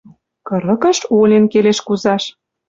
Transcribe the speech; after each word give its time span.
Кырыкыш 0.47 0.97
олен 1.17 1.45
келеш 1.51 1.79
кузаш. 1.87 2.23